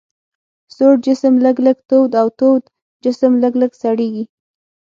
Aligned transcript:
سوړ 0.75 0.93
جسم 1.05 1.33
لږ 1.45 1.57
لږ 1.67 1.77
تود 1.89 2.11
او 2.21 2.27
تود 2.39 2.63
جسم 3.03 3.33
لږ 3.43 3.53
لږ 3.61 3.71
سړیږي. 3.81 4.23